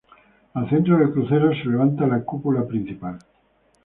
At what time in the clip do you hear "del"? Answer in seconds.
0.97-1.11